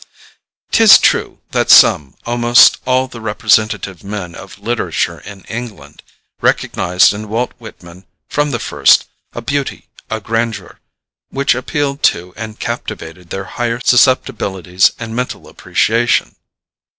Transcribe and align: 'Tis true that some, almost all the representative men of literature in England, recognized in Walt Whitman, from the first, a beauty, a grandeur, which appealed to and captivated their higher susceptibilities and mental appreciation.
'Tis 0.71 0.97
true 0.97 1.41
that 1.51 1.69
some, 1.69 2.15
almost 2.25 2.79
all 2.87 3.07
the 3.07 3.21
representative 3.21 4.03
men 4.03 4.33
of 4.33 4.57
literature 4.57 5.19
in 5.19 5.41
England, 5.43 6.01
recognized 6.41 7.13
in 7.13 7.29
Walt 7.29 7.51
Whitman, 7.59 8.07
from 8.27 8.49
the 8.49 8.57
first, 8.57 9.05
a 9.33 9.43
beauty, 9.43 9.89
a 10.09 10.19
grandeur, 10.19 10.79
which 11.29 11.53
appealed 11.53 12.01
to 12.01 12.33
and 12.35 12.59
captivated 12.59 13.29
their 13.29 13.45
higher 13.45 13.79
susceptibilities 13.79 14.91
and 14.97 15.15
mental 15.15 15.47
appreciation. 15.47 16.35